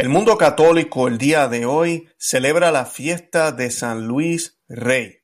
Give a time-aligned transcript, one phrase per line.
[0.00, 5.18] El mundo católico el día de hoy celebra la fiesta de San Luis Rey.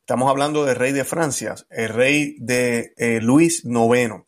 [0.00, 4.22] Estamos hablando del rey de Francia, el rey de eh, Luis IX.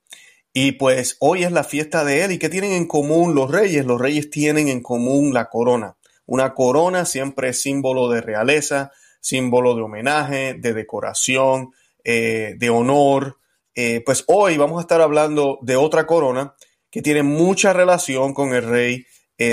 [0.52, 2.32] Y pues hoy es la fiesta de él.
[2.32, 3.86] ¿Y qué tienen en común los reyes?
[3.86, 5.96] Los reyes tienen en común la corona.
[6.26, 8.92] Una corona siempre es símbolo de realeza,
[9.22, 11.70] símbolo de homenaje, de decoración,
[12.04, 13.38] eh, de honor.
[13.74, 16.54] Eh, pues hoy vamos a estar hablando de otra corona
[16.90, 19.06] que tiene mucha relación con el rey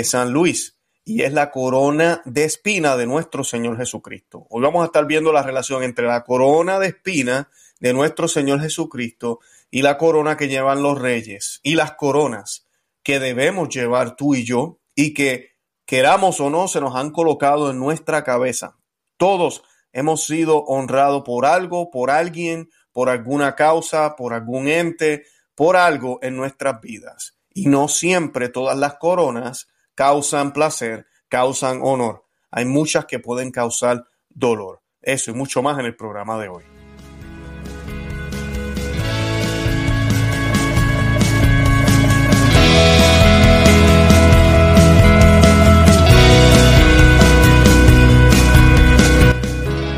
[0.04, 4.46] San Luis y es la corona de espina de nuestro Señor Jesucristo.
[4.50, 7.48] Hoy vamos a estar viendo la relación entre la corona de espina
[7.80, 12.68] de nuestro Señor Jesucristo y la corona que llevan los reyes y las coronas
[13.02, 17.70] que debemos llevar tú y yo y que queramos o no se nos han colocado
[17.70, 18.76] en nuestra cabeza.
[19.16, 25.24] Todos hemos sido honrados por algo, por alguien, por alguna causa, por algún ente,
[25.56, 27.36] por algo en nuestras vidas.
[27.54, 32.24] Y no siempre todas las coronas causan placer, causan honor.
[32.50, 34.80] Hay muchas que pueden causar dolor.
[35.02, 36.64] Eso y mucho más en el programa de hoy.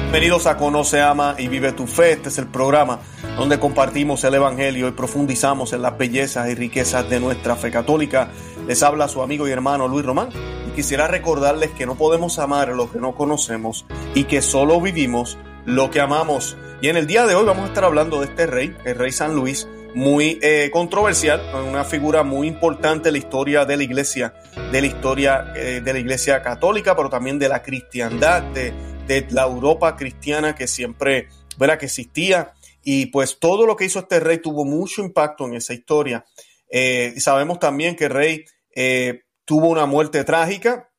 [0.03, 2.13] Bienvenidos a Conoce, Ama y Vive tu Fe.
[2.13, 3.01] Este es el programa
[3.37, 8.31] donde compartimos el Evangelio y profundizamos en las bellezas y riquezas de nuestra fe católica.
[8.67, 10.29] Les habla su amigo y hermano Luis Román
[10.69, 15.39] y quisiera recordarles que no podemos amar lo que no conocemos y que solo vivimos
[15.65, 16.57] lo que amamos.
[16.81, 19.13] Y en el día de hoy vamos a estar hablando de este rey, el rey
[19.13, 24.35] San Luis, muy eh, controversial, una figura muy importante en la historia de la iglesia,
[24.73, 29.27] de la historia eh, de la iglesia católica, pero también de la cristiandad, de de
[29.31, 31.79] la Europa cristiana que siempre, ¿verdad?
[31.79, 32.53] que existía.
[32.85, 36.25] Y pues todo lo que hizo este rey tuvo mucho impacto en esa historia.
[36.69, 40.91] Eh, sabemos también que el rey eh, tuvo una muerte trágica,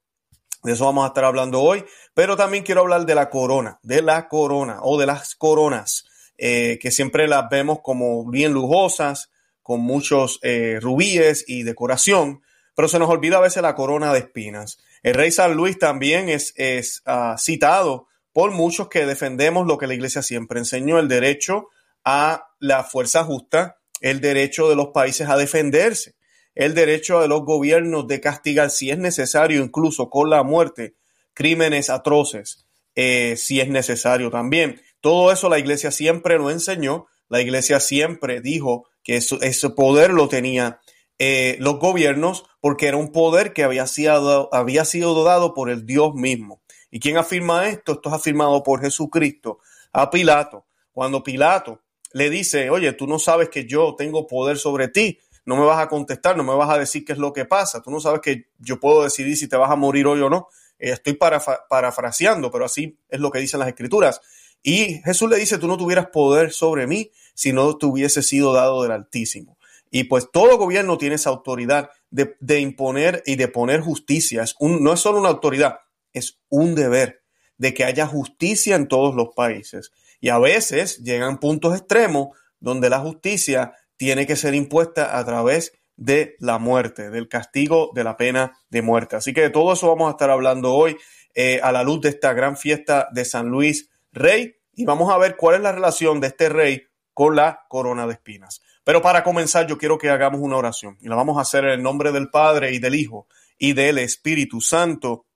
[0.64, 4.02] de eso vamos a estar hablando hoy, pero también quiero hablar de la corona, de
[4.02, 6.06] la corona o de las coronas,
[6.38, 9.32] eh, que siempre las vemos como bien lujosas,
[9.62, 10.40] con muchos
[10.80, 12.44] rubíes y decoración,
[12.76, 14.78] pero se nos olvida a veces la corona de espinas.
[15.02, 19.88] El rey San Luis también es, es ah, citado por muchos que defendemos lo que
[19.88, 21.70] la iglesia siempre enseñó, el derecho
[22.06, 26.16] a la fuerza justa, el derecho de los países a defenderse,
[26.54, 30.96] el derecho de los gobiernos de castigar si es necesario, incluso con la muerte,
[31.34, 34.82] crímenes atroces, eh, si es necesario también.
[35.02, 40.30] Todo eso la iglesia siempre lo enseñó, la iglesia siempre dijo que ese poder lo
[40.30, 40.80] tenía
[41.18, 45.86] eh, los gobiernos porque era un poder que había sido, había sido dado por el
[45.86, 46.62] Dios mismo.
[46.92, 47.94] ¿Y quién afirma esto?
[47.94, 49.60] Esto es afirmado por Jesucristo
[49.92, 50.66] a Pilato.
[50.92, 51.82] Cuando Pilato
[52.16, 55.80] le dice, oye, tú no sabes que yo tengo poder sobre ti, no me vas
[55.80, 58.22] a contestar, no me vas a decir qué es lo que pasa, tú no sabes
[58.22, 60.48] que yo puedo decidir si te vas a morir hoy o no.
[60.80, 64.22] Eh, estoy parafraseando, pero así es lo que dicen las escrituras.
[64.64, 68.54] Y Jesús le dice, tú no tuvieras poder sobre mí si no te hubiese sido
[68.54, 69.58] dado del Altísimo.
[69.92, 74.44] Y pues todo gobierno tiene esa autoridad de, imponer y de poner justicia.
[74.44, 75.80] Es un, no es solo una autoridad,
[76.14, 77.24] es un deber
[77.58, 79.92] de que haya justicia en todos los países.
[80.26, 85.74] Y a veces llegan puntos extremos donde la justicia tiene que ser impuesta a través
[85.98, 89.16] de la muerte, del castigo de la pena de muerte.
[89.18, 90.98] Así que de todo eso vamos a estar hablando hoy
[91.36, 95.20] eh, a la luz de esta gran fiesta de San Luis Rey y vamos a
[95.20, 98.64] ver cuál es la relación de este rey con la corona de espinas.
[98.84, 101.74] Pero para comenzar, yo quiero que hagamos una oración y la vamos a hacer en
[101.74, 103.28] el nombre del Padre y del Hijo
[103.60, 105.28] y del Espíritu Santo.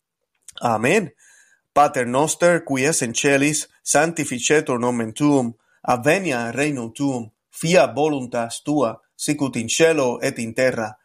[0.60, 1.14] Amén.
[1.74, 5.54] Pater noster, qui es in celis, sanctificetur nomen tuum,
[5.84, 10.96] avenia reino tuum, fiat voluntas tua, sicut in cielo et in terra.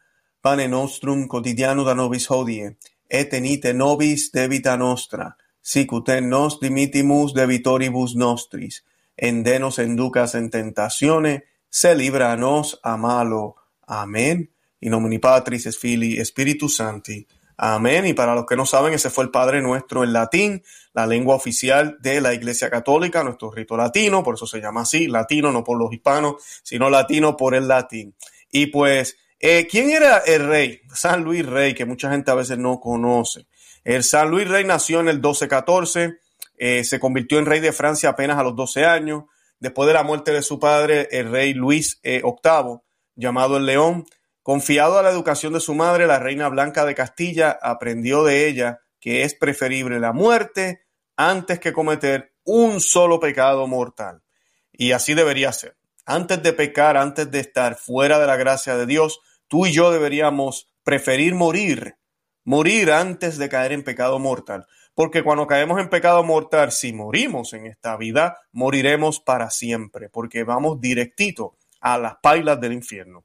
[0.41, 2.76] Pane nostrum quotidiano da nobis hodie,
[3.08, 5.30] et enite nobis debita nostra,
[5.60, 8.82] sicut et nos dimitimus debitoribus nostris,
[9.16, 13.56] en denos enducas en tentatione, se libra a nos a malo.
[13.86, 14.48] Amen.
[14.81, 17.26] In nomini Patris es Filii Spiritus Sancti.
[17.56, 18.06] Amén.
[18.06, 20.62] Y para los que no saben, ese fue el Padre nuestro en latín,
[20.93, 25.06] la lengua oficial de la Iglesia Católica, nuestro rito latino, por eso se llama así,
[25.06, 28.14] latino, no por los hispanos, sino latino por el latín.
[28.50, 30.81] Y pues, eh, ¿quién era el rey?
[30.93, 33.46] San Luis Rey, que mucha gente a veces no conoce.
[33.84, 36.19] El San Luis Rey nació en el 1214,
[36.56, 39.25] eh, se convirtió en rey de Francia apenas a los 12 años,
[39.64, 42.79] Después de la muerte de su padre, el rey Luis VIII, eh,
[43.17, 44.05] llamado el León,
[44.44, 48.82] confiado a la educación de su madre, la reina Blanca de Castilla, aprendió de ella
[49.00, 50.85] que es preferible la muerte
[51.17, 54.23] antes que cometer un solo pecado mortal.
[54.70, 55.76] Y así debería ser.
[56.06, 59.19] Antes de pecar, antes de estar fuera de la gracia de Dios,
[59.49, 61.96] tú y yo deberíamos preferir morir
[62.44, 64.67] morir antes de caer en pecado mortal.
[64.94, 70.44] Porque cuando caemos en pecado mortal, si morimos en esta vida, moriremos para siempre, porque
[70.44, 73.25] vamos directito a las pailas del infierno.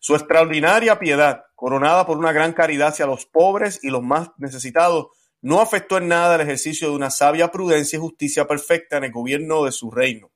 [0.00, 5.08] Su extraordinaria piedad, coronada por una gran caridad hacia los pobres y los más necesitados,
[5.42, 9.12] no afectó en nada el ejercicio de una sabia prudencia y justicia perfecta en el
[9.12, 10.30] gobierno de su reino.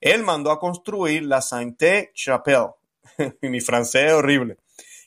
[0.00, 2.74] Él mandó a construir la Sainte-Chapelle,
[3.42, 4.58] mi francés es horrible,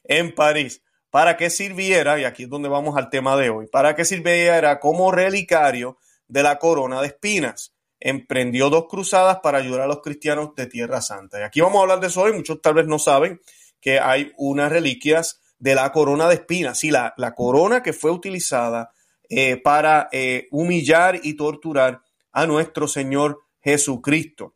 [0.04, 3.96] en París, para que sirviera, y aquí es donde vamos al tema de hoy, para
[3.96, 5.98] que sirviera como relicario
[6.28, 7.74] de la corona de espinas.
[8.00, 11.40] Emprendió dos cruzadas para ayudar a los cristianos de Tierra Santa.
[11.40, 12.34] Y aquí vamos a hablar de eso hoy.
[12.34, 13.42] Muchos tal vez no saben
[13.82, 16.80] que hay unas reliquias de la corona de espinas.
[16.80, 18.92] Sí, la, la corona que fue utilizada
[19.30, 22.02] eh, para eh, humillar y torturar
[22.32, 24.56] a nuestro Señor Jesucristo.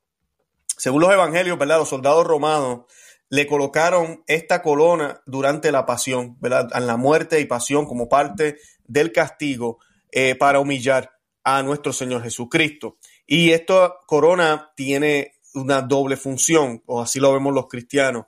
[0.78, 1.80] Según los evangelios, ¿verdad?
[1.80, 2.86] Los soldados romanos
[3.30, 6.70] le colocaron esta corona durante la pasión, ¿verdad?
[6.74, 9.80] En la muerte y pasión como parte del castigo
[10.12, 11.12] eh, para humillar
[11.44, 12.98] a nuestro Señor Jesucristo.
[13.28, 18.26] Y esta corona tiene una doble función, o así lo vemos los cristianos.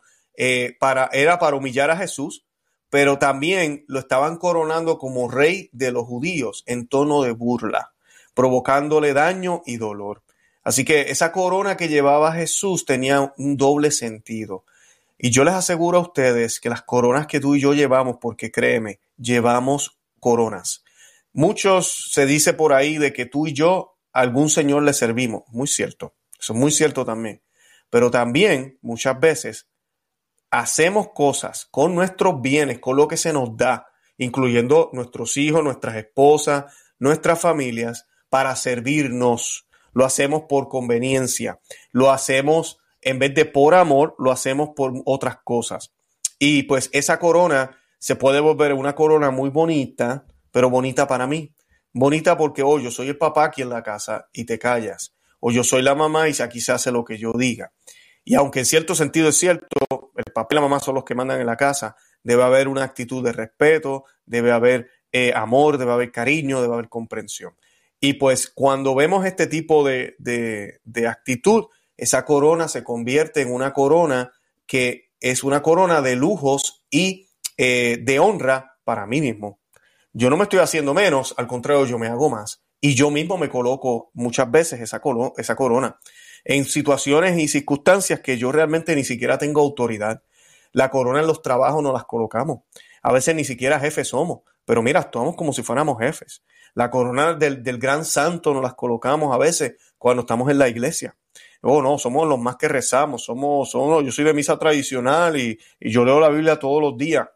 [0.79, 2.45] Para, era para humillar a Jesús,
[2.89, 7.93] pero también lo estaban coronando como rey de los judíos en tono de burla,
[8.35, 10.21] provocándole daño y dolor.
[10.63, 14.65] Así que esa corona que llevaba Jesús tenía un doble sentido.
[15.17, 18.51] Y yo les aseguro a ustedes que las coronas que tú y yo llevamos, porque
[18.51, 20.83] créeme, llevamos coronas.
[21.33, 25.43] Muchos se dice por ahí de que tú y yo a algún señor le servimos.
[25.47, 26.13] Muy cierto.
[26.39, 27.41] Eso es muy cierto también.
[27.89, 29.67] Pero también muchas veces
[30.53, 35.95] hacemos cosas con nuestros bienes, con lo que se nos da, incluyendo nuestros hijos, nuestras
[35.95, 36.65] esposas,
[36.99, 39.67] nuestras familias, para servirnos.
[39.93, 41.59] Lo hacemos por conveniencia,
[41.91, 45.91] lo hacemos en vez de por amor, lo hacemos por otras cosas.
[46.37, 51.51] Y pues esa corona se puede volver una corona muy bonita, pero bonita para mí.
[51.93, 55.15] Bonita porque, oh, yo soy el papá aquí en la casa y te callas.
[55.39, 57.71] O yo soy la mamá y aquí se hace lo que yo diga.
[58.25, 59.67] Y aunque en cierto sentido es cierto,
[60.15, 62.83] el papá y la mamá son los que mandan en la casa, debe haber una
[62.83, 67.55] actitud de respeto, debe haber eh, amor, debe haber cariño, debe haber comprensión.
[67.99, 71.65] Y pues cuando vemos este tipo de, de, actitud,
[71.97, 74.33] esa corona se convierte en una corona
[74.65, 79.59] que es una corona de lujos y eh, de honra para mí mismo.
[80.11, 82.61] Yo no me estoy haciendo menos, al contrario, yo me hago más.
[82.81, 85.01] Y yo mismo me coloco muchas veces esa,
[85.37, 85.97] esa corona
[86.45, 90.23] en situaciones y circunstancias que yo realmente ni siquiera tengo autoridad.
[90.71, 92.61] La corona en los trabajos no las colocamos.
[93.01, 96.43] A veces ni siquiera jefes somos, pero mira, actuamos como si fuéramos jefes.
[96.73, 101.15] La corona del, gran santo nos las colocamos a veces cuando estamos en la iglesia.
[101.61, 105.57] Oh, no, somos los más que rezamos, somos, somos yo soy de misa tradicional y,
[105.79, 107.27] y yo leo la Biblia todos los días.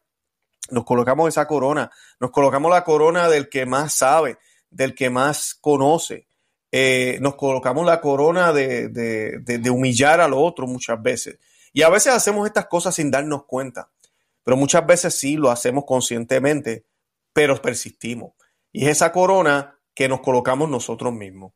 [0.69, 1.89] Nos colocamos esa corona,
[2.19, 4.37] nos colocamos la corona del que más sabe,
[4.69, 6.27] del que más conoce,
[6.71, 11.39] eh, nos colocamos la corona de, humillar al otro muchas veces.
[11.73, 13.89] Y a veces hacemos estas cosas sin darnos cuenta,
[14.43, 16.85] pero muchas veces sí lo hacemos conscientemente,
[17.33, 18.33] pero persistimos.
[18.71, 21.53] Y es esa corona que nos colocamos nosotros mismos.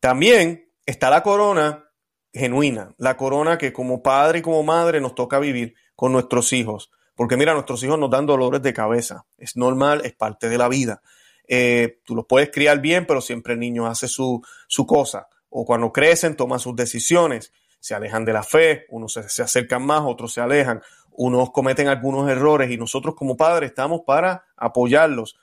[0.00, 1.90] También está la corona
[2.32, 6.90] genuina, la corona que como padre y como madre nos toca vivir con nuestros hijos.
[7.14, 9.26] Porque mira, nuestros hijos nos dan dolores de cabeza.
[9.36, 11.02] Es normal, es parte de la vida.
[11.48, 14.42] Eh, tú los puedes criar bien, pero siempre el niño hace su,
[14.86, 15.28] cosa.
[15.48, 20.02] O cuando crecen, toman sus decisiones, se alejan de la fe, unos se, acercan más,
[20.04, 25.38] otros se alejan, unos cometen algunos errores y nosotros como padres estamos para apoyarlos.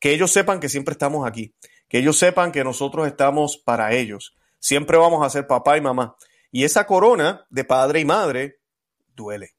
[0.00, 1.54] Que ellos sepan que siempre estamos aquí,
[1.88, 4.36] que ellos sepan que nosotros estamos para ellos.
[4.58, 6.16] Siempre vamos a ser papá y mamá.
[6.50, 8.58] Y esa corona de padre y madre
[9.14, 9.54] duele.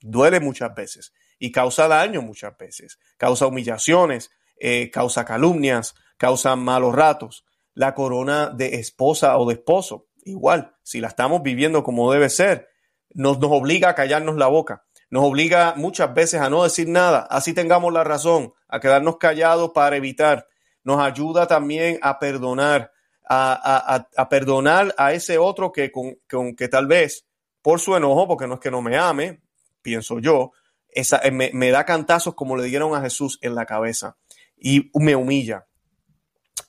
[0.00, 6.94] Duele muchas veces y causa daño muchas veces, causa humillaciones, eh, causa calumnias, causa malos
[6.94, 7.44] ratos.
[7.74, 12.68] La corona de esposa o de esposo, igual, si la estamos viviendo como debe ser,
[13.10, 17.26] nos, nos obliga a callarnos la boca, nos obliga muchas veces a no decir nada,
[17.30, 20.48] así tengamos la razón, a quedarnos callados para evitar.
[20.82, 22.92] Nos ayuda también a perdonar,
[23.28, 27.26] a, a, perdonar a ese otro que, con, que tal vez
[27.62, 29.40] por su enojo, porque no es que no me ame,
[29.82, 30.52] pienso yo,
[30.88, 34.16] esa, me, me, da cantazos como le dieron a Jesús en la cabeza
[34.64, 35.66] y me humilla,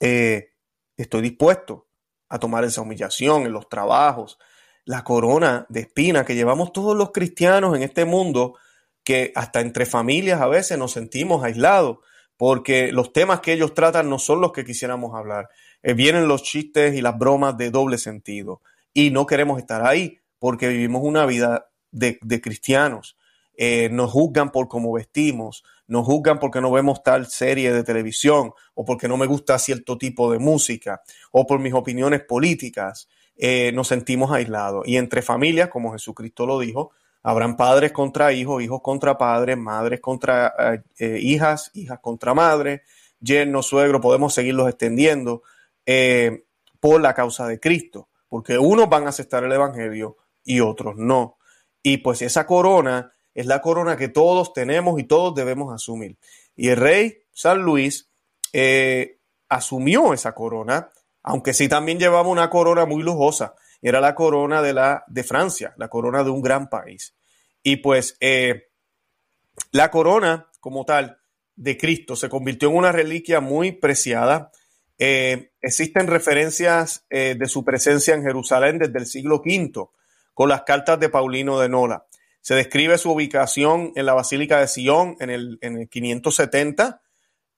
[0.00, 0.50] eh,
[0.98, 1.88] estoy dispuesto
[2.28, 4.38] a tomar esa humillación en los trabajos,
[4.84, 8.56] la corona de espina que llevamos todos los cristianos en este mundo,
[9.02, 11.98] que hasta entre familias a veces nos sentimos aislados,
[12.36, 15.48] porque los temas que ellos tratan no son los que quisiéramos hablar.
[15.82, 18.60] Eh, vienen los chistes y las bromas de doble sentido
[18.92, 23.16] y no queremos estar ahí porque vivimos una vida de, cristianos.
[23.56, 28.52] Eh, nos juzgan por cómo vestimos, nos juzgan porque no vemos tal serie de televisión
[28.74, 33.70] o porque no me gusta cierto tipo de música o por mis opiniones políticas, eh,
[33.72, 34.86] nos sentimos aislados.
[34.86, 40.00] Y entre familias, como Jesucristo lo dijo, habrán padres contra hijos, hijos contra padres, madres
[40.00, 42.80] contra eh, eh, hijas, hijas contra madres,
[43.20, 45.42] yernos, suegros, podemos seguirlos extendiendo
[46.80, 51.38] por la causa de Cristo, porque unos van a aceptar el Evangelio y otros no.
[51.80, 56.16] Y pues esa corona es la corona que todos tenemos y todos debemos asumir.
[56.56, 58.10] Y el rey San Luis
[58.54, 59.18] eh,
[59.50, 60.90] asumió esa corona,
[61.22, 63.54] aunque sí también llevaba una corona muy lujosa.
[63.82, 67.14] Era la corona de, la, de Francia, la corona de un gran país.
[67.62, 68.68] Y pues eh,
[69.70, 71.18] la corona como tal
[71.56, 74.50] de Cristo se convirtió en una reliquia muy preciada.
[74.98, 79.90] Eh, existen referencias de su presencia en Jerusalén desde el siglo V
[80.32, 82.05] con las cartas de Paulino de Nola.
[82.46, 87.02] Se describe su ubicación en la Basílica de Sion en el, en el 570.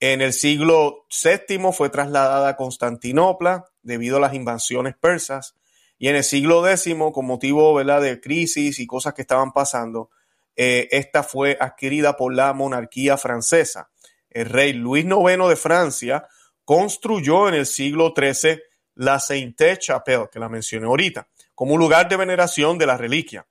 [0.00, 5.57] En el siglo VII fue trasladada a Constantinopla debido a las invasiones persas.
[5.99, 8.00] Y en el siglo X, con motivo ¿verdad?
[8.00, 10.09] de crisis y cosas que estaban pasando,
[10.57, 13.90] eh, esta fue adquirida por la monarquía francesa.
[14.30, 16.28] El rey Luis IX de Francia
[16.64, 18.59] construyó en el siglo XIII
[18.95, 23.47] la Sainte-Chapelle, que la mencioné ahorita, como un lugar de veneración de la reliquia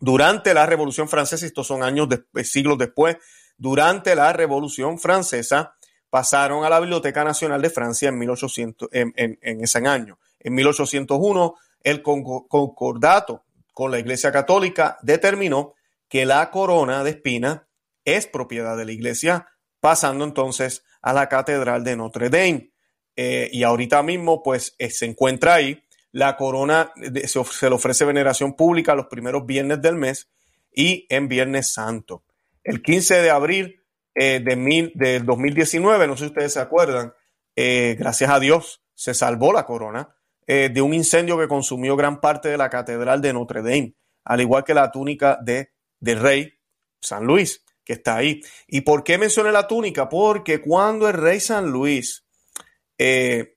[0.00, 3.18] durante la Revolución Francesa, estos son años, de, eh, siglos después,
[3.56, 5.76] durante la Revolución Francesa,
[6.08, 10.18] pasaron a la Biblioteca Nacional de Francia en, 1800, en, ese año.
[10.40, 15.74] En 1801, el concordato con la Iglesia Católica determinó
[16.08, 17.68] que la corona de espina
[18.04, 19.46] es propiedad de la Iglesia,
[19.78, 22.72] pasando entonces a la Catedral de Notre Dame.
[23.14, 26.92] Eh, y ahorita mismo, pues, eh, se encuentra ahí la corona
[27.24, 30.28] se, le ofrece veneración pública los primeros viernes del mes
[30.72, 32.24] y en Viernes Santo.
[32.64, 33.82] El 15 de abril
[34.14, 37.12] eh, de mil, del 2019, no sé si ustedes se acuerdan,
[37.56, 40.14] eh, gracias a Dios se salvó la corona
[40.46, 44.40] eh, de un incendio que consumió gran parte de la catedral de Notre Dame, al
[44.40, 46.52] igual que la túnica de, del rey
[47.00, 48.40] San Luis, que está ahí.
[48.66, 50.08] ¿Y por qué mencioné la túnica?
[50.08, 52.26] Porque cuando el rey San Luis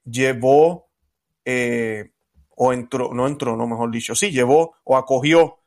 [0.05, 0.89] llevó
[2.55, 5.59] o entró, no entró, no mejor dicho, sí, llevó o acogió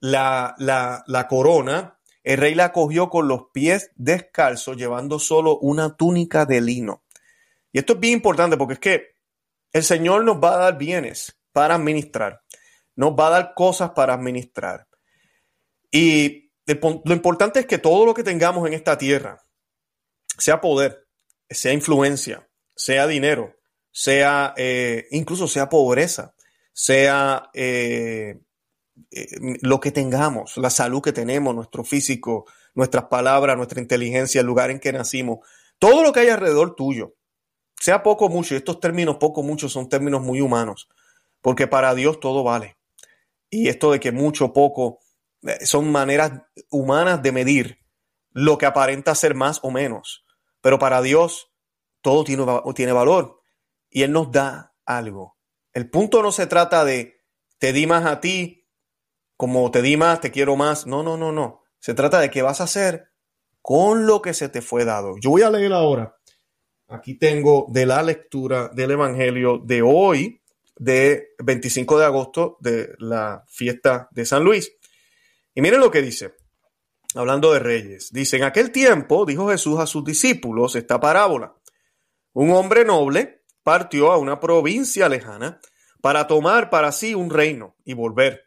[0.00, 6.44] la, la, corona, el rey la acogió con los pies descalzos, llevando solo una túnica
[6.44, 7.04] de lino.
[7.72, 9.16] Y esto es bien importante porque es que
[9.72, 12.42] el Señor nos va a dar bienes para administrar,
[12.96, 14.88] nos va a dar cosas para administrar.
[15.90, 19.38] Y lo importante es que todo lo que tengamos en esta tierra,
[20.38, 21.06] sea poder,
[21.48, 23.54] sea influencia, sea dinero,
[23.92, 26.34] sea eh, incluso sea pobreza,
[26.72, 28.40] sea eh,
[29.10, 29.26] eh,
[29.60, 34.70] lo que tengamos, la salud que tenemos, nuestro físico, nuestras palabras, nuestra inteligencia, el lugar
[34.70, 35.40] en que nacimos,
[35.78, 37.14] todo lo que hay alrededor tuyo,
[37.78, 40.88] sea poco o mucho, y estos términos poco o mucho son términos muy humanos,
[41.42, 42.78] porque para Dios todo vale.
[43.50, 45.00] Y esto de que mucho poco
[45.62, 46.32] son maneras
[46.70, 47.78] humanas de medir
[48.30, 50.24] lo que aparenta ser más o menos,
[50.62, 51.50] pero para Dios
[52.00, 53.41] todo tiene, tiene valor
[53.92, 55.36] y Él nos da algo.
[55.72, 57.20] El punto no se trata de
[57.58, 58.66] te di más a ti,
[59.36, 60.86] como te di más, te quiero más.
[60.86, 61.62] No, no, no, no.
[61.78, 63.08] Se trata de qué vas a hacer
[63.60, 65.14] con lo que se te fue dado.
[65.20, 66.16] Yo voy a leer ahora.
[66.88, 70.42] Aquí tengo de la lectura del Evangelio de hoy,
[70.76, 74.72] de 25 de agosto, de la fiesta de San Luis.
[75.54, 76.34] Y miren lo que dice,
[77.14, 78.12] hablando de reyes.
[78.12, 81.54] Dice, en aquel tiempo dijo Jesús a sus discípulos esta parábola.
[82.34, 85.60] Un hombre noble partió a una provincia lejana
[86.00, 88.46] para tomar para sí un reino y volver.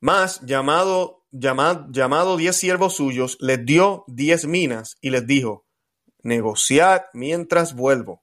[0.00, 5.66] Mas, llamado, llamado, llamado diez siervos suyos, les dio diez minas y les dijo,
[6.22, 8.22] negociad mientras vuelvo.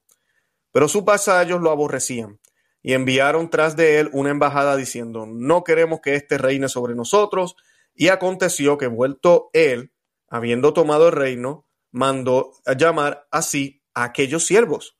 [0.72, 2.40] Pero sus vasallos lo aborrecían
[2.82, 7.56] y enviaron tras de él una embajada diciendo, no queremos que éste reine sobre nosotros.
[7.98, 9.92] Y aconteció que vuelto él,
[10.28, 14.95] habiendo tomado el reino, mandó a llamar así a aquellos siervos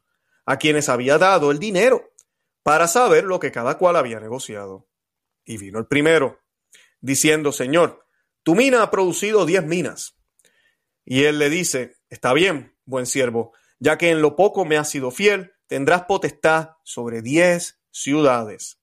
[0.47, 2.13] a quienes había dado el dinero
[2.63, 4.89] para saber lo que cada cual había negociado.
[5.45, 6.41] Y vino el primero,
[7.01, 8.07] diciendo, Señor,
[8.43, 10.17] tu mina ha producido diez minas.
[11.05, 14.89] Y él le dice, está bien, buen siervo, ya que en lo poco me has
[14.91, 18.81] sido fiel, tendrás potestad sobre diez ciudades.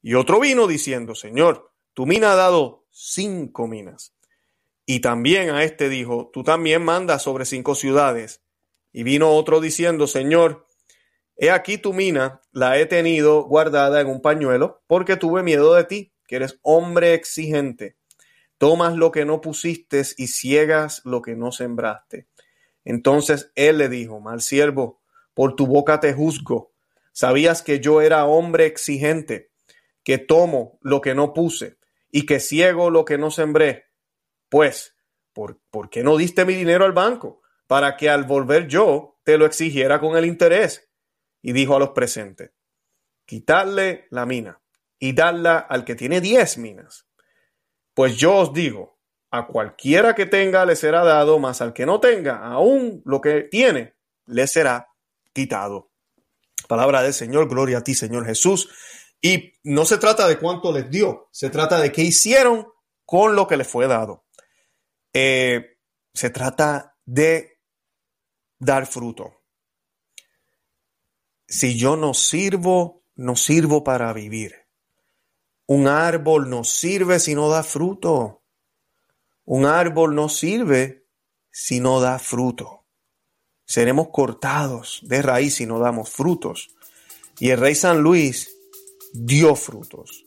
[0.00, 4.14] Y otro vino diciendo, Señor, tu mina ha dado cinco minas.
[4.86, 8.42] Y también a este dijo, tú también mandas sobre cinco ciudades.
[8.92, 10.67] Y vino otro diciendo, Señor,
[11.40, 15.84] He aquí tu mina, la he tenido guardada en un pañuelo, porque tuve miedo de
[15.84, 17.96] ti, que eres hombre exigente.
[18.58, 22.26] tomas lo que no pusiste y ciegas lo que no sembraste.
[22.84, 25.00] Entonces él le dijo, mal siervo,
[25.32, 26.72] por tu boca te juzgo.
[27.12, 29.52] Sabías que yo era hombre exigente,
[30.02, 31.76] que tomo lo que no puse
[32.10, 33.84] y que ciego lo que no sembré.
[34.48, 34.96] Pues,
[35.32, 37.42] ¿por, ¿por qué no diste mi dinero al banco?
[37.68, 40.87] Para que al volver yo te lo exigiera con el interés.
[41.42, 42.50] Y dijo a los presentes,
[43.24, 44.60] quitarle la mina
[44.98, 47.06] y darla al que tiene diez minas.
[47.94, 48.98] Pues yo os digo,
[49.30, 53.42] a cualquiera que tenga le será dado, mas al que no tenga, aún lo que
[53.42, 54.88] tiene, le será
[55.32, 55.90] quitado.
[56.66, 58.70] Palabra del Señor, gloria a ti, Señor Jesús.
[59.20, 62.68] Y no se trata de cuánto les dio, se trata de qué hicieron
[63.04, 64.26] con lo que les fue dado.
[65.12, 65.78] Eh,
[66.12, 67.58] se trata de
[68.58, 69.37] dar fruto.
[71.48, 74.54] Si yo no sirvo, no sirvo para vivir.
[75.66, 78.42] Un árbol no sirve si no da fruto.
[79.46, 81.06] Un árbol no sirve
[81.50, 82.84] si no da fruto.
[83.64, 86.68] Seremos cortados de raíz si no damos frutos.
[87.38, 88.54] Y el rey San Luis
[89.14, 90.26] dio frutos.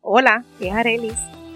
[0.00, 1.37] Hola, es Arelis.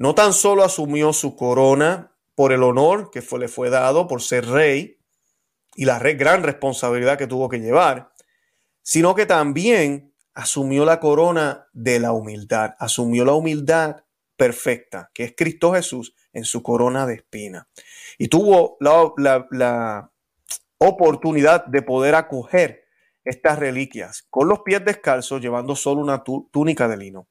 [0.00, 4.46] No tan solo asumió su corona por el honor que le fue dado por ser
[4.46, 4.98] rey
[5.74, 8.10] y la gran responsabilidad que tuvo que llevar,
[8.80, 14.04] sino que también asumió la corona de la humildad, asumió la humildad
[14.36, 17.68] perfecta, que es Cristo Jesús en su corona de espina.
[18.16, 20.10] Y tuvo la, la
[20.78, 22.84] oportunidad de poder acoger
[23.22, 27.28] estas reliquias con los pies descalzos, llevando solo una túnica de lino.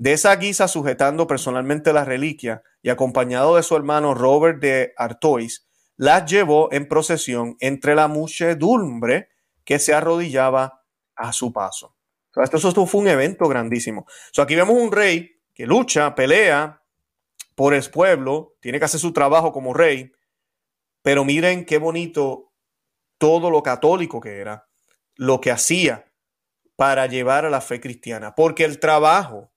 [0.00, 5.68] De esa guisa, sujetando personalmente la reliquia y acompañado de su hermano Robert de Artois,
[5.98, 9.28] las llevó en procesión entre la muchedumbre
[9.62, 10.84] que se arrodillaba
[11.16, 11.98] a su paso.
[12.34, 14.06] esto, fue un evento grandísimo.
[14.38, 16.82] aquí vemos un rey que lucha, pelea
[17.54, 20.12] por el pueblo, tiene que hacer su trabajo como rey,
[21.02, 22.54] pero miren qué bonito
[23.18, 24.66] todo lo católico que era,
[25.16, 26.10] lo que hacía
[26.74, 29.50] para llevar a la fe cristiana, porque el trabajo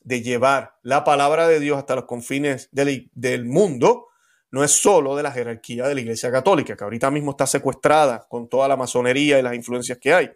[0.00, 4.08] de llevar la palabra de Dios hasta los confines del, del mundo
[4.50, 8.26] no es solo de la jerarquía de la Iglesia Católica, que ahorita mismo está secuestrada
[8.28, 10.30] con toda la masonería y las influencias que hay.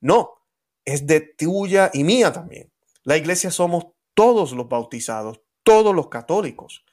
[0.00, 0.34] No,
[0.84, 2.72] es de tuya y mía también.
[3.02, 6.84] La iglesia somos todos los bautizados, todos los católicos.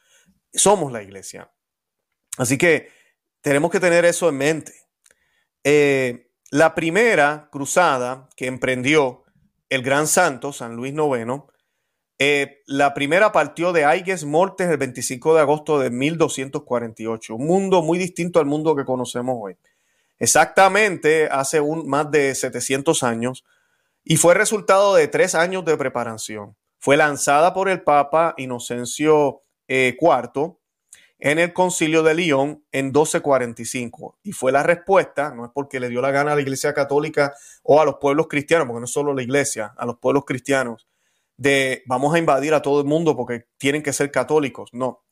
[0.54, 1.52] Somos la iglesia.
[2.38, 2.90] Así que
[3.42, 4.74] tenemos que tener eso en mente.
[5.64, 9.24] Eh, la primera cruzada que emprendió
[9.70, 11.44] el gran santo, San Luis IX,
[12.24, 17.82] eh, la primera partió de Aigues Mortes el 25 de agosto de 1248, un mundo
[17.82, 19.58] muy distinto al mundo que conocemos hoy.
[20.20, 23.44] Exactamente hace un, más de 700 años
[24.04, 26.56] y fue resultado de tres años de preparación.
[26.78, 30.54] Fue lanzada por el Papa Inocencio IV eh,
[31.18, 35.90] en el concilio de Lyon en 1245 y fue la respuesta, no es porque le
[35.90, 38.92] dio la gana a la Iglesia Católica o a los pueblos cristianos, porque no es
[38.92, 40.88] solo la Iglesia, a los pueblos cristianos,
[41.42, 44.70] de vamos a invadir a todo el mundo porque tienen que ser católicos.
[44.74, 45.04] No,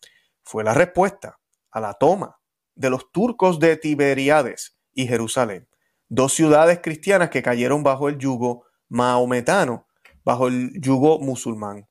[0.43, 1.39] fue la respuesta
[1.71, 2.39] a la toma
[2.75, 5.67] de los turcos de Tiberiades y Jerusalén,
[6.07, 9.87] dos ciudades cristianas que cayeron bajo el yugo maometano,
[10.23, 11.87] bajo el yugo musulmán.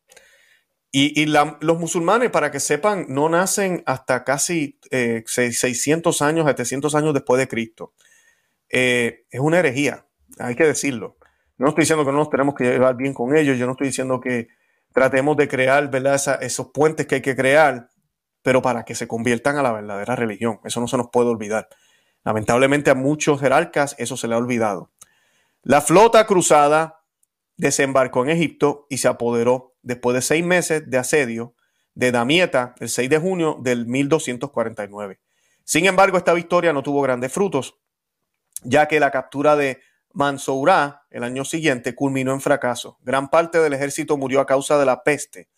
[0.92, 7.12] Y, los musulmanes, para que sepan, no nacen hasta casi 600 eh, años, 700 años
[7.12, 7.92] después de Cristo.
[8.70, 10.06] Eh, es una herejía,
[10.38, 11.17] hay que decirlo.
[11.58, 13.88] No estoy diciendo que no nos tenemos que llevar bien con ellos, yo no estoy
[13.88, 14.48] diciendo que
[14.92, 16.42] tratemos de crear ¿verdad?
[16.42, 17.88] esos puentes que hay que crear,
[18.42, 20.60] pero para que se conviertan a la verdadera religión.
[20.64, 21.68] Eso no se nos puede olvidar.
[22.24, 24.90] Lamentablemente a muchos jerarcas eso se le ha olvidado.
[25.62, 27.00] La flota cruzada
[27.56, 31.54] desembarcó en Egipto y se apoderó después de seis meses de asedio
[31.94, 35.20] de Damieta el 6 de junio del 1249.
[35.64, 37.76] Sin embargo, esta victoria no tuvo grandes frutos,
[38.62, 39.80] ya que la captura de
[40.12, 42.98] Mansourá, el año siguiente, culminó en fracaso.
[43.02, 45.48] Gran parte del ejército murió a causa de la peste.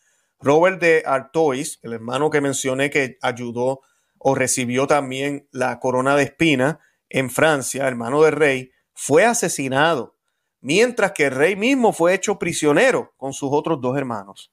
[0.40, 3.80] Robert de Artois, el hermano que mencioné que ayudó
[4.18, 10.16] o recibió también la corona de espina en Francia, hermano del rey, fue asesinado
[10.60, 14.52] mientras que el rey mismo fue hecho prisionero con sus otros dos hermanos.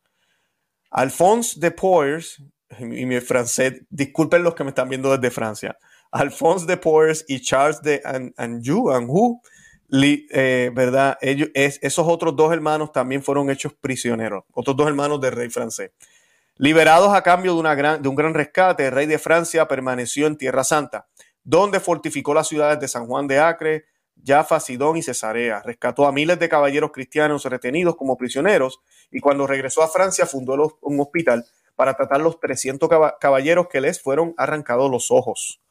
[0.89, 2.41] Alphonse de Poers,
[2.79, 5.77] y mi francés, disculpen los que me están viendo desde Francia,
[6.11, 8.01] Alphonse de Poers y Charles de
[8.37, 9.41] Anjou, Anjou
[9.89, 11.17] eh, ¿verdad?
[11.21, 15.91] Ellos, esos otros dos hermanos también fueron hechos prisioneros, otros dos hermanos del rey francés.
[16.57, 21.07] Liberados a cambio de un gran rescate, el rey de Francia permaneció en Tierra Santa,
[21.43, 23.85] donde fortificó las ciudades de San Juan de Acre,
[24.25, 25.61] Jaffa, Sidón y Cesarea.
[25.63, 28.79] Rescató a miles de caballeros cristianos retenidos como prisioneros
[29.11, 31.45] y cuando regresó a Francia fundó un hospital
[31.75, 35.61] para tratar los 300 caballeros que les fueron arrancados los ojos.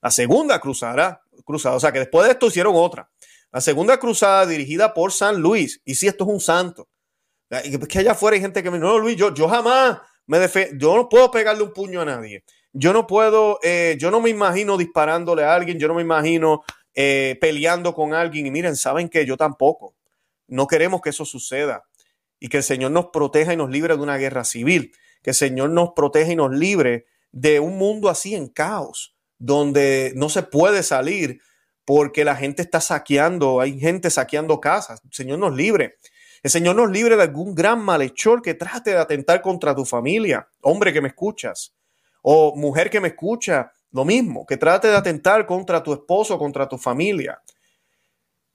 [0.00, 3.10] La segunda cruzada, cruzada, o sea que después de esto hicieron otra.
[3.56, 5.80] La segunda cruzada dirigida por San Luis.
[5.86, 6.90] Y si esto es un santo.
[7.48, 10.76] Que allá afuera hay gente que me dice, no, Luis, yo, yo jamás me defiendo,
[10.76, 12.44] yo no puedo pegarle un puño a nadie.
[12.74, 16.64] Yo no puedo, eh, yo no me imagino disparándole a alguien, yo no me imagino
[16.92, 18.44] eh, peleando con alguien.
[18.44, 19.94] Y miren, saben que yo tampoco.
[20.48, 21.82] No queremos que eso suceda.
[22.38, 24.92] Y que el Señor nos proteja y nos libre de una guerra civil.
[25.22, 30.12] Que el Señor nos proteja y nos libre de un mundo así en caos, donde
[30.14, 31.40] no se puede salir
[31.86, 35.00] porque la gente está saqueando, hay gente saqueando casas.
[35.04, 35.98] El Señor nos libre.
[36.42, 40.48] El Señor nos libre de algún gran malhechor que trate de atentar contra tu familia.
[40.62, 41.74] Hombre que me escuchas.
[42.22, 46.68] O mujer que me escucha, lo mismo, que trate de atentar contra tu esposo, contra
[46.68, 47.40] tu familia.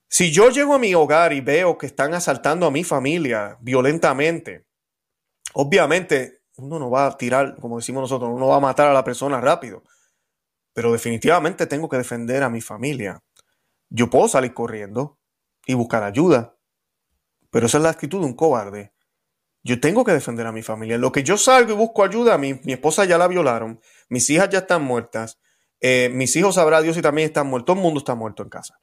[0.10, 4.65] Si yo llego a mi hogar y veo que están asaltando a mi familia violentamente,
[5.54, 9.06] obviamente uno no va a tirar, como decimos nosotros, uno va a matar a la
[9.06, 9.84] persona rápido
[10.73, 13.23] pero definitivamente tengo que defender a mi familia.
[13.89, 15.19] Yo puedo salir corriendo
[15.65, 16.57] y buscar ayuda,
[17.49, 18.93] pero esa es la actitud de un cobarde.
[19.63, 20.97] Yo tengo que defender a mi familia.
[20.97, 23.79] lo que yo salgo y busco ayuda, mi, mi esposa ya la violaron,
[24.10, 25.39] mis hijas ya están muertas,
[25.79, 28.49] eh, mis hijos sabrá Dios si también están muertos, todo el mundo está muerto en
[28.49, 28.79] casa.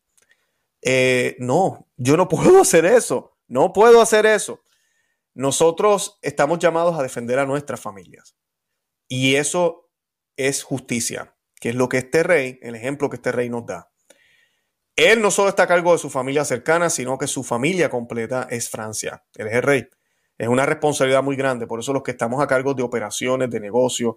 [0.83, 4.62] Eh, no, yo no puedo hacer eso, no puedo hacer eso.
[5.35, 8.37] Nosotros estamos llamados a defender a nuestras familias
[9.09, 9.90] y eso
[10.37, 13.90] es justicia que es lo que este rey, el ejemplo que este rey nos da.
[14.97, 18.49] Él no solo está a cargo de su familia cercana, sino que su familia completa
[18.51, 19.23] es Francia.
[19.37, 19.88] Él es el rey.
[20.37, 21.66] Es una responsabilidad muy grande.
[21.66, 24.16] Por eso los que estamos a cargo de operaciones, de negocios,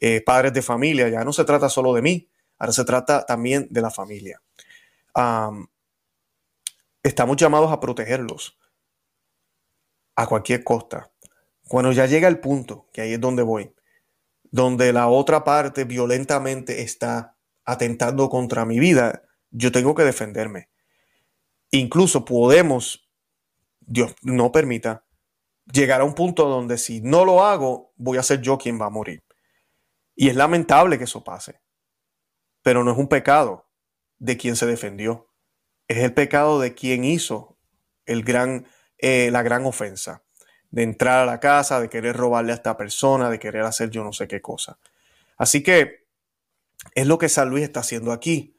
[0.00, 3.66] eh, padres de familia, ya no se trata solo de mí, ahora se trata también
[3.70, 4.40] de la familia.
[7.02, 8.58] estamos llamados a protegerlos
[10.16, 11.10] a cualquier costa.
[11.68, 13.72] Cuando ya llega el punto, que ahí es donde voy,
[14.50, 20.68] donde la otra parte violentamente está atentando contra mi vida, yo tengo que defenderme.
[21.70, 23.08] Incluso podemos,
[23.80, 25.04] Dios no permita,
[25.72, 28.86] llegar a un punto donde si no lo hago, voy a ser yo quien va
[28.86, 29.22] a morir.
[30.16, 31.60] Y es lamentable que eso pase,
[32.62, 33.70] pero no es un pecado
[34.18, 35.28] de quien se defendió,
[35.86, 37.56] es el pecado de quien hizo
[38.04, 38.66] el gran,
[38.98, 40.24] eh, la gran ofensa
[40.70, 44.04] de entrar a la casa, de querer robarle a esta persona, de querer hacer yo
[44.04, 44.78] no sé qué cosa.
[45.36, 46.06] Así que
[46.94, 48.56] es lo que San Luis está haciendo aquí.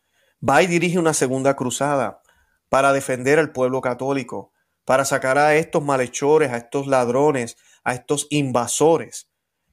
[0.47, 2.21] Va y dirige una segunda cruzada
[2.69, 4.52] para defender al pueblo católico,
[4.86, 9.30] para sacar a estos malhechores, a estos ladrones, a estos invasores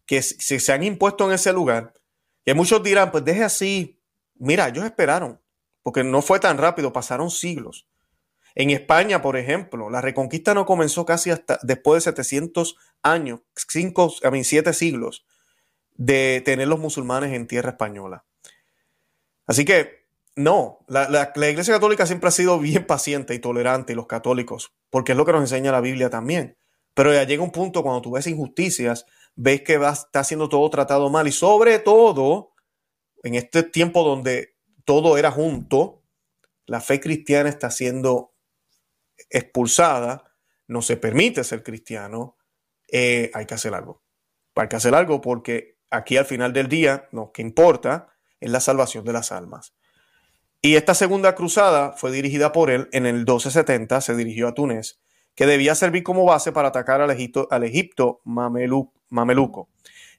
[0.06, 1.92] que se, han impuesto en ese lugar.
[2.44, 4.00] Que muchos dirán, pues deje así.
[4.36, 5.40] Mira, ellos esperaron,
[5.82, 7.86] porque no fue tan rápido, pasaron siglos.
[8.54, 14.14] En España, por ejemplo, la reconquista no comenzó casi hasta después de 700 años, 5,
[14.24, 15.24] a 7 siglos
[15.94, 18.24] de tener los musulmanes en tierra española.
[19.46, 20.06] Así que,
[20.36, 24.72] no, la, la, Iglesia Católica siempre ha sido bien paciente y tolerante, y los católicos,
[24.90, 26.56] porque es lo que nos enseña la Biblia también.
[26.94, 30.68] Pero ya llega un punto cuando tú ves injusticias, ves que va, está siendo todo
[30.70, 32.52] tratado mal y sobre todo
[33.22, 36.02] en este tiempo donde todo era junto,
[36.66, 38.32] la fe cristiana está siendo
[39.30, 40.34] expulsada,
[40.66, 42.36] no se permite ser cristiano,
[42.88, 44.02] eh, hay que hacer algo.
[44.54, 48.08] Hay que hacer algo porque aquí al final del día lo que importa
[48.40, 49.74] es la salvación de las almas.
[50.60, 55.00] Y esta segunda cruzada fue dirigida por él en el 1270, se dirigió a Túnez,
[55.34, 59.68] que debía servir como base para atacar al Egipto, al Egipto mameluco.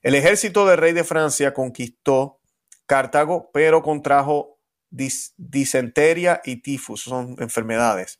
[0.02, 2.40] El ejército del rey de Francia conquistó
[2.86, 4.58] Cartago, pero contrajo
[4.90, 8.18] disenteria y tifus, son enfermedades.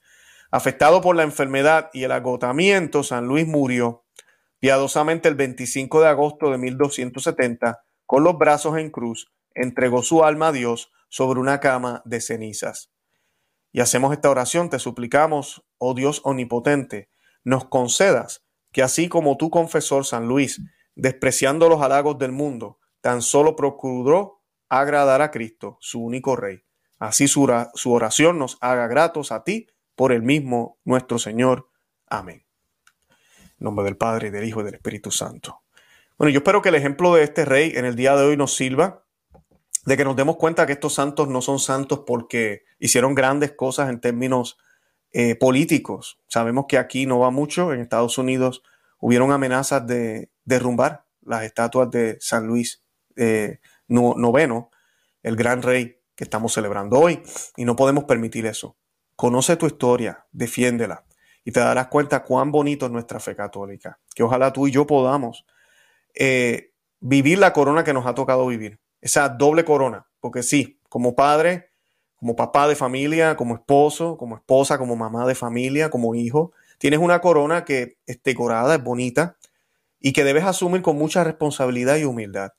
[0.53, 4.05] Afectado por la enfermedad y el agotamiento, San Luis murió
[4.59, 10.49] piadosamente el 25 de agosto de 1270, con los brazos en cruz, entregó su alma
[10.49, 12.93] a Dios sobre una cama de cenizas.
[13.73, 17.09] Y hacemos esta oración, te suplicamos, oh Dios omnipotente,
[17.45, 20.61] nos concedas que así como tu confesor San Luis,
[20.97, 26.65] despreciando los halagos del mundo, tan solo procuró agradar a Cristo, su único Rey.
[26.99, 29.69] Así su oración nos haga gratos a ti
[30.01, 31.69] por el mismo nuestro Señor.
[32.07, 32.47] Amén.
[33.11, 35.61] En nombre del Padre, del Hijo y del Espíritu Santo.
[36.17, 38.57] Bueno, yo espero que el ejemplo de este rey en el día de hoy nos
[38.57, 39.05] sirva
[39.85, 43.91] de que nos demos cuenta que estos santos no son santos porque hicieron grandes cosas
[43.91, 44.57] en términos
[45.13, 46.19] eh, políticos.
[46.29, 47.75] Sabemos que aquí no va mucho.
[47.75, 48.63] En Estados Unidos
[49.01, 52.83] hubieron amenazas de derrumbar las estatuas de San Luis
[53.17, 54.71] eh, noveno,
[55.23, 57.23] el gran rey que estamos celebrando hoy,
[57.59, 58.79] y no podemos permitir eso.
[59.21, 61.05] Conoce tu historia, defiéndela,
[61.45, 64.87] y te darás cuenta cuán bonito es nuestra fe católica, que ojalá tú y yo
[64.87, 65.45] podamos
[66.15, 71.15] eh, vivir la corona que nos ha tocado vivir, esa doble corona, porque sí, como
[71.15, 71.69] padre,
[72.17, 77.01] como papá de familia, como esposo, como esposa, como mamá de familia, como hijo, tienes
[77.01, 79.37] una corona que es decorada, es bonita,
[80.01, 82.53] y que debes asumir con mucha responsabilidad y humildad.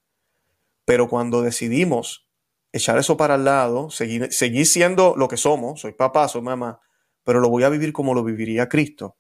[0.86, 2.28] Pero cuando decidimos
[2.72, 6.82] echar eso para el lado, seguir, seguir siendo lo que somos, soy papá, soy mamá,
[7.24, 9.18] pero lo voy a vivir como lo viviría Cristo,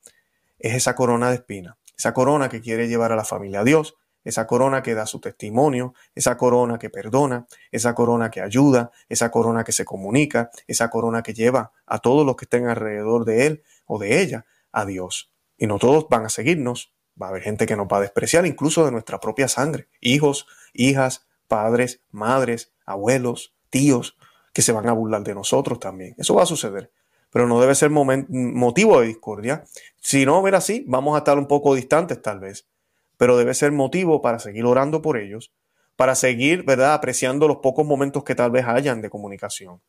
[0.60, 3.96] es esa corona de espina, esa corona que quiere llevar a la familia a Dios,
[4.24, 9.32] esa corona que da su testimonio, esa corona que perdona, esa corona que ayuda, esa
[9.32, 13.48] corona que se comunica, esa corona que lleva a todos los que estén alrededor de
[13.48, 15.32] él o de ella a Dios.
[15.58, 18.46] Y no todos van a seguirnos, va a haber gente que nos va a despreciar,
[18.46, 24.18] incluso de nuestra propia sangre, hijos, hijas, padres, madres, abuelos, tíos,
[24.54, 26.16] que se van a burlar de nosotros también.
[26.18, 26.94] Eso va a suceder,
[27.30, 29.66] pero no debe ser motivo de discordia.
[30.00, 32.70] Si no, ver así, vamos a estar un poco distantes tal vez,
[33.18, 35.52] pero debe ser motivo para seguir orando por ellos,
[35.98, 39.82] para seguir, ¿verdad?, apreciando los pocos momentos que tal vez hayan de comunicación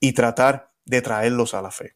[0.00, 1.94] y tratar de traerlos a la fe.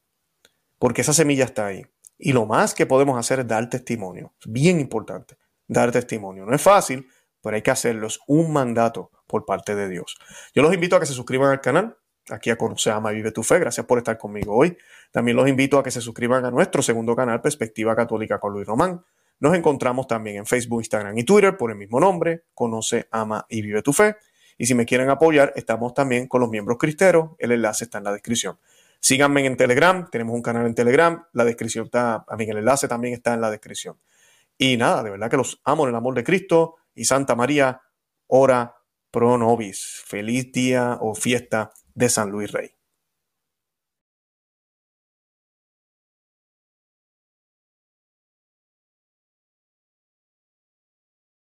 [0.79, 1.85] Porque esa semilla está ahí.
[2.19, 4.33] Y lo más que podemos hacer es dar testimonio.
[4.41, 5.37] Es bien importante
[5.67, 6.47] dar testimonio.
[6.47, 7.05] No es fácil,
[7.43, 8.07] pero hay que hacerlo.
[8.07, 10.17] Es un mandato por parte de Dios.
[10.55, 11.97] Yo los invito a que se suscriban al canal.
[12.31, 13.59] Aquí a Conoce, Ama y Vive tu Fe.
[13.59, 14.77] Gracias por estar conmigo hoy.
[15.11, 18.67] También los invito a que se suscriban a nuestro segundo canal, Perspectiva Católica con Luis
[18.67, 19.05] Román.
[19.41, 23.61] Nos encontramos también en Facebook, Instagram y Twitter por el mismo nombre, Conoce, Ama y
[23.61, 24.17] Vive tu Fe.
[24.57, 27.31] Y si me quieren apoyar, estamos también con los miembros cristeros.
[27.39, 28.59] El enlace está en la descripción.
[29.01, 32.87] Síganme en Telegram, tenemos un canal en Telegram, la descripción está, a mí el enlace
[32.87, 33.97] también está en la descripción.
[34.57, 37.83] Y nada, de verdad que los amo en el amor de Cristo y Santa María,
[38.27, 38.75] ora
[39.11, 40.03] pro nobis.
[40.07, 42.82] Feliz día o fiesta de San Luis Rey.